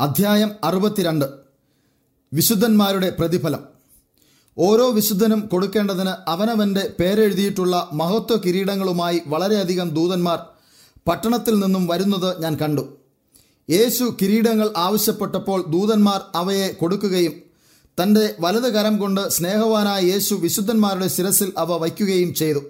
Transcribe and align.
അധ്യായം 0.00 0.50
അറുപത്തിരണ്ട്. 0.64 1.24
വിശുദ്ധന്മാരുടെ 2.32 3.10
പ്രതിഫലം. 3.10 3.58
ഓരോ 4.58 4.90
വിശുദ്ധനും 4.90 5.40
കൊടുക്കേണ്ടതിന് 5.46 6.30
അവനവന്റെ 6.30 6.92
പേരെഴുതിയിട്ടുള്ള 7.00 7.88
മഹത്വ 7.92 8.36
കിരീടങ്ങളുമായി 8.36 9.20
വളരെയധികം 9.26 9.90
ദൂതന്മാർ 9.90 10.38
പട്ടണത്തിൽ 11.08 11.58
നിന്നും 11.58 11.86
വരുന്നത് 11.86 12.42
ഞാൻ 12.42 12.56
കണ്ടു. 12.56 12.96
യേശു 13.70 14.16
കിരീടങ്ങൾ 14.22 14.70
ആവശ്യപ്പെട്ടപ്പോൾ 14.76 15.64
ദൂതന്മാർ 15.68 16.20
അവയെ 16.34 16.68
കൊടുക്കുകയും 16.68 17.32
തന്റെ 18.02 18.34
വലത് 18.40 18.74
കരം 18.74 18.98
കൊണ്ട് 18.98 19.28
സ്നേഹവാനായ 19.28 20.02
യേശു 20.02 20.34
വിശുദ്ധന്മാരുടെ 20.34 21.08
ശിരസിൽ 21.08 21.52
അവ 21.58 21.76
വയ്ക്കുകയും 21.76 22.34
ചെയ്തു. 22.34 22.60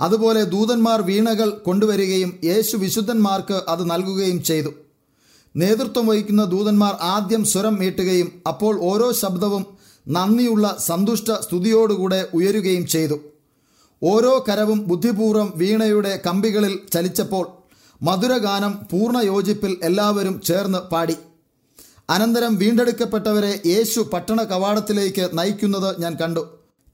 അതുപോലെ 0.00 0.44
ദൂതന്മാർ 0.44 1.02
വീണകൾ 1.02 1.50
കൊണ്ടുവരികയും 1.50 2.38
യേശു 2.44 2.76
വിശുദ്ധന്മാർക്ക് 2.76 3.54
അത് 3.54 3.90
നൽകുകയും 3.90 4.42
ചെയ്തു. 4.42 4.70
നേതൃത്വം 5.60 6.06
വഹിക്കുന്ന 6.08 6.42
ദൂതന്മാർ 6.52 6.94
ആദ്യം 7.14 7.42
സ്വരം 7.52 7.74
മീട്ടുകയും 7.80 8.28
അപ്പോൾ 8.50 8.74
ഓരോ 8.90 9.08
ശബ്ദവും 9.22 9.64
നന്ദിയുള്ള 10.06 10.66
സന്തുഷ്ട 10.88 11.30
സ്തുതിയോടുകൂടെ 11.44 12.20
ഉയരുകയും 12.36 12.84
ചെയ്തു. 12.94 13.16
ഓരോ 14.02 14.32
കരവും 14.48 14.80
ബുദ്ധിപൂർവം 14.90 15.48
വീണയുടെ 15.60 16.12
കമ്പികളിൽ 16.26 16.74
ചലിച്ചപ്പോൾ 16.94 17.46
മധുരഗാനം 18.00 18.74
പൂർണ 18.90 19.16
യോജിപ്പിൽ 19.30 19.72
എല്ലാവരും 19.88 20.36
ചേർന്ന് 20.48 20.80
പാടി. 20.92 21.16
അനന്തരം 22.10 22.52
വീണ്ടെടുക്കപ്പെട്ടവരെ 22.60 23.50
യേശു 23.72 24.00
പട്ടണ 24.12 24.38
കവാടത്തിലേക്ക് 24.52 25.24
നയിക്കുന്നത് 25.38 25.90
ഞാൻ 26.02 26.12
കണ്ടു. 26.20 26.42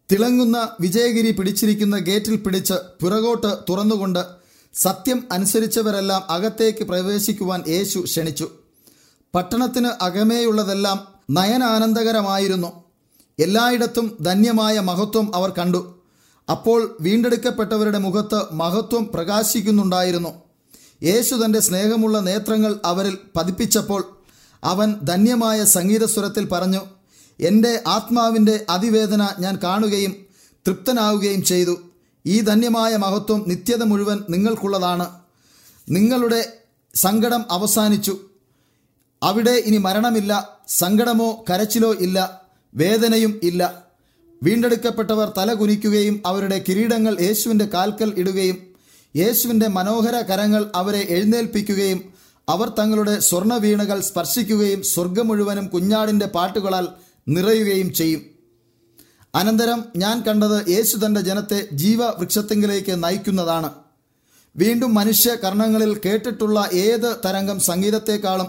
തിളങ്ങുന്ന 0.09 0.59
വിജയഗിരി 0.81 1.31
പിടിച്ചിരിക്കുന്ന 1.37 1.97
ഗേറ്റിൽ 2.09 2.37
പിടിച്ച് 2.37 2.77
പുറകോട്ട് 3.03 3.51
തുറന്നുകൊണ്ട് 3.69 4.23
സത്യം 4.75 5.29
അനുസരിച്ചവരെല്ലാം 5.33 6.31
അകത്തേക്ക് 6.31 6.85
പ്രവേശിക്കുവാൻ 6.85 7.63
യേശു 7.69 7.99
ക്ഷണിച്ചു. 7.99 8.51
പട്ടണത്തിന് 9.35 9.89
അകമേയുള്ളതെല്ലാം 10.03 11.07
നയനാനന്ദകരമായിരുന്നു. 11.31 12.85
എല്ലായിടത്തും 13.39 14.17
ധന്യമായ 14.21 14.81
മഹത്വം 14.81 15.37
അവർ 15.37 15.51
കണ്ടു. 15.51 16.03
അപ്പോൾ 16.51 16.97
വീണ്ടെടുക്കപ്പെട്ടവരുടെ 17.01 17.99
മുഖത്ത് 17.99 18.55
മഹത്വം 18.55 19.11
പ്രകാശിക്കുന്നുണ്ടായിരുന്നു. 19.15 20.29
യേശു 21.03 21.35
തന്റെ 21.35 21.61
സ്നേഹമുള്ള 21.61 22.19
നേത്രങ്ങൾ 22.19 22.77
അവരിൽ 22.85 23.19
പതിപ്പിച്ചപ്പോൾ 23.37 24.05
അവൻ 24.65 24.95
ധന്യമായ 25.03 25.65
സംഗീതസ്വരത്തിൽ 25.65 26.45
പറഞ്ഞു 26.47 26.81
എന്റെ 27.41 27.83
ആത്മാവിന്റെ 27.87 28.67
അതിവേദന 28.71 29.29
ഞാൻ 29.41 29.59
കാണുകയും 29.63 30.17
തൃപ്തനാവുകയും 30.67 31.45
ചെയ്തു. 31.45 31.77
ഈ 32.27 32.41
ധന്യമായ 32.41 32.97
മഹത്വം 32.97 33.45
നിത്യത 33.47 33.83
മുഴുവൻ 33.83 34.19
നിങ്ങൾക്കുള്ളതാണ്. 34.31 35.07
നിങ്ങളുടെ 35.91 36.53
സങ്കടം 36.95 37.45
അവസാനിച്ചു. 37.51 38.19
അവിടെ 39.23 39.51
ഇനി 39.51 39.77
മരണമില്ല 39.77 40.59
സങ്കടമോ 40.69 41.45
കരച്ചിലോ 41.51 41.93
ഇല്ല 41.93 42.43
വേദനയും 42.75 43.41
ഇല്ല. 43.43 43.85
വീണ്ടെടുക്കപ്പെട്ടവർ 44.43 45.33
തല 45.39 45.55
കുനിക്കുകയും 45.55 46.23
അവരുടെ 46.27 46.65
കിരീടങ്ങൾ 46.69 47.17
യേശുവിന്റെ 47.21 47.65
കാൽക്കൽ 47.65 48.13
ഇടുകയും 48.17 48.57
യേശുവിന്റെ 49.17 49.69
മനോഹര 49.69 50.21
കരങ്ങൾ 50.21 50.73
അവരെ 50.75 51.07
എഴുന്നേൽപ്പിക്കുകയും 51.11 52.15
അവർ 52.49 52.69
തങ്ങളുടെ 52.69 53.21
സ്വർണ 53.21 53.57
വീണകൾ 53.57 54.01
സ്പർശിക്കുകയും 54.01 54.83
സ്വർഗം 54.83 55.29
മുഴുവനും 55.29 55.67
കുഞ്ഞാടിന്റെ 55.67 56.27
പാട്ടുകളാൽ 56.27 56.89
നിറയുകയും 57.29 57.95
ചെയ്യും. 57.95 58.34
അനന്തരം 59.35 59.85
ഞാൻ 59.97 60.23
കണ്ടത് 60.23 60.71
യേശു 60.71 60.97
തന്റെ 60.97 61.21
ജനത്തെ 61.21 61.69
ജീവവൃക്ഷത്തിങ്കിലേക്ക് 61.73 63.05
നയിക്കുന്നതാണ്. 63.05 63.71
വീണ്ടും 64.57 64.95
മനുഷ്യ 64.95 65.35
കർണങ്ങളിൽ 65.35 66.01
കേട്ടിട്ടുള്ള 66.05 66.69
ഏത് 66.73 67.17
തരംഗം 67.25 67.61
സംഗീതത്തെക്കാളും 67.61 68.49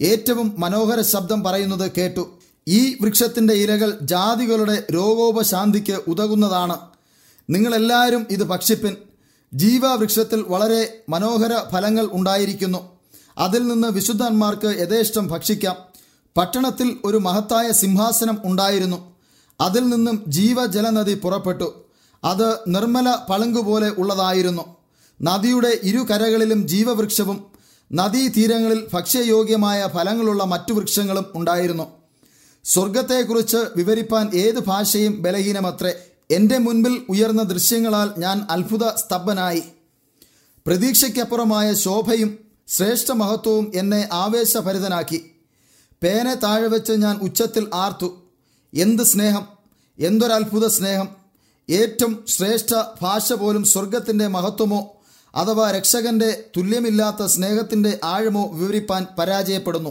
ഏറ്റവും 0.00 0.54
മനോഹര 0.58 1.00
ശബ്ദം 1.00 1.42
പറയുന്നത് 1.42 1.90
കേട്ടു. 1.98 2.38
ഈ 2.68 2.96
വൃക്ഷത്തിന്റെ 3.00 3.54
ഇലകൾ 3.54 3.98
ജാതികളുടെ 4.02 4.86
രോഗോപശാന്തിക്ക് 4.94 5.92
ഉതകുന്നതാണ്. 5.92 6.76
നിങ്ങളെല്ലാവരും 7.50 8.26
ഇത് 8.30 8.42
ഭക്ഷിപ്പിൻ. 8.42 8.96
ജീവവൃക്ഷത്തിൽ 9.54 10.44
വളരെ 10.48 11.02
മനോഹര 11.08 11.50
ഫലങ്ങൾ 11.72 12.08
ഉണ്ടായിരിക്കുന്നു. 12.12 12.78
അതിൽ 13.38 13.66
നിന്ന് 13.66 13.88
വിശുദ്ധന്മാർക്ക് 13.88 14.66
യഥേഷ്ടം 14.66 15.26
ഭക്ഷിക്കാം. 15.26 15.76
പട്ടണത്തിൽ 16.36 16.96
ഒരു 17.04 17.16
മഹത്തായ 17.16 17.72
സിംഹാസനം 17.72 18.38
ഉണ്ടായിരുന്നു. 18.44 19.13
അതിൽ 19.60 19.88
നിന്നും 19.88 20.24
ജീവജലനദി 20.28 21.14
പുറപ്പെട്ടു. 21.14 21.84
അത് 22.24 22.58
നിർമ്മല 22.68 23.16
പളുങ്കുപോലെ 23.30 23.88
ഉള്ളതായിരുന്നു. 23.88 24.76
നദിയുടെ 25.22 25.78
ഇരു 25.82 25.98
കരകളിലും 25.98 26.68
ജീവവൃക്ഷവും 26.68 27.44
നദീതീരങ്ങളിൽ 27.92 28.88
ഭക്ഷ്യയോഗ്യമായ 28.94 29.88
ഫലങ്ങളുള്ള 29.94 30.44
മറ്റു 30.44 30.72
വൃക്ഷങ്ങളും 30.72 31.26
ഉണ്ടായിരുന്നു. 31.34 31.84
സ്വർഗത്തെക്കുറിച്ച് 32.64 33.56
വിവരിപ്പാൻ 33.76 34.30
ഏത് 34.34 34.66
ഭാഷയും 34.66 35.22
ബലഹീനമത്രേ. 35.22 35.94
എന്റെ 36.30 36.58
മുൻപിൽ 36.58 37.02
ഉയർന്ന 37.08 37.42
ദൃശ്യങ്ങളാൽ 37.42 38.10
ഞാൻ 38.18 38.46
അത്ഭുത 38.50 38.88
സ്തബ്ധനായി. 38.88 39.62
പ്രതീക്ഷയ്ക്കപ്പുറമായ 40.66 41.74
ശോഭയും 41.74 42.38
ശ്രേഷ്ഠ 42.68 43.12
മഹത്വവും 43.12 43.72
എന്നെ 43.74 44.08
ആവേശഭരിതനാക്കി. 44.12 45.30
പേനെ 46.02 46.34
താഴെ 46.34 46.68
വെച്ച് 46.68 46.92
ഞാൻ 46.92 47.16
ഉച്ചത്തിൽ 47.16 47.70
ആർത്തു. 47.74 48.23
എന്ത് 48.74 49.02
സ്നേഹം? 49.02 49.46
എന്തൊരത്ഭുത 49.98 50.66
സ്നേഹം? 50.66 51.08
ഏറ്റവും 51.70 52.24
ശ്രേഷ്ഠ 52.28 52.74
ഭാഷ 53.02 53.32
പോലും 53.32 53.64
സ്വർഗത്തിന്റെ 53.64 54.26
മഹത്വമോ 54.26 54.96
അഥവാ 55.34 55.70
രക്ഷകന്റെ 55.70 56.44
തുല്യമില്ലാത്ത 56.56 57.26
സ്നേഹത്തിന്റെ 57.26 58.00
ആഴമോ 58.04 58.50
വിവരിപ്പാൻ 58.52 59.06
പരാജയപ്പെടുന്നു. 59.18 59.90